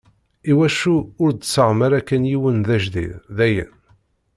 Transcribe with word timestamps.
Iwacu 0.51 0.95
ur 1.23 1.29
d-tettaɣem 1.31 1.79
ara 1.85 1.99
kan 2.07 2.23
yiwen 2.31 2.57
d 2.67 2.69
ajdid, 2.75 3.13
dayen? 3.37 3.71